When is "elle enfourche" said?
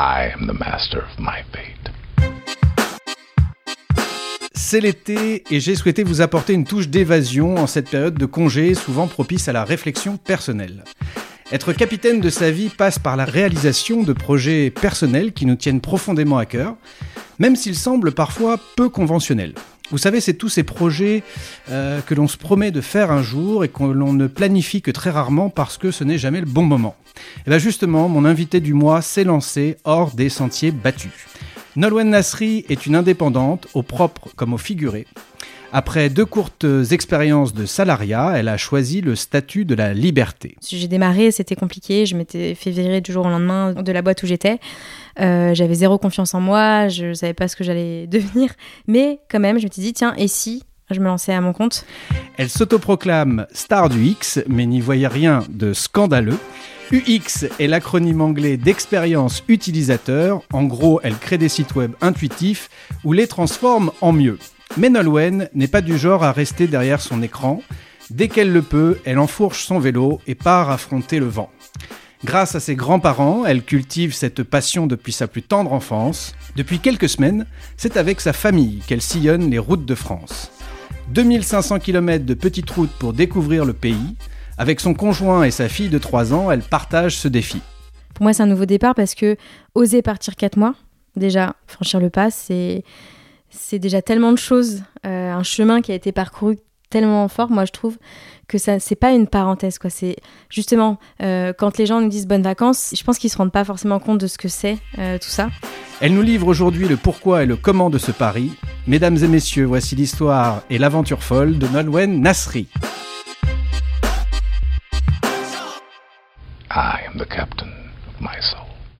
69.04-69.64